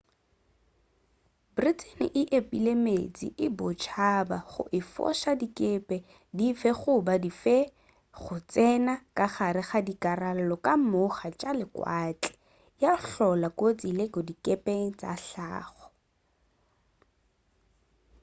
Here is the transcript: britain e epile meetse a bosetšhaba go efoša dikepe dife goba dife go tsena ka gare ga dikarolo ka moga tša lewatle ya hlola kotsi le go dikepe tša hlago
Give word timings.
britain 1.55 2.05
e 2.21 2.23
epile 2.39 2.73
meetse 2.85 3.27
a 3.45 3.47
bosetšhaba 3.57 4.37
go 4.49 4.63
efoša 4.79 5.31
dikepe 5.41 5.97
dife 6.37 6.69
goba 6.79 7.15
dife 7.23 7.57
go 8.21 8.35
tsena 8.51 8.93
ka 9.17 9.25
gare 9.35 9.63
ga 9.69 9.79
dikarolo 9.87 10.55
ka 10.65 10.73
moga 10.91 11.27
tša 11.39 11.51
lewatle 11.59 12.35
ya 12.83 12.91
hlola 13.07 13.49
kotsi 13.59 13.89
le 13.97 14.05
go 14.13 14.21
dikepe 14.29 14.73
tša 14.99 15.11
hlago 15.25 15.85